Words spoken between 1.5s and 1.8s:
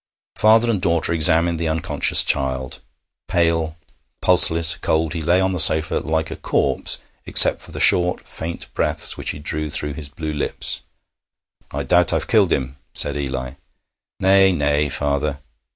the